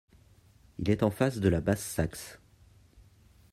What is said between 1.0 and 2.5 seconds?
en face de la Basse-Saxe.